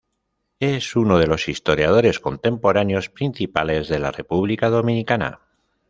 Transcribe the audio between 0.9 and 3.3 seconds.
uno de los historiadores contemporáneos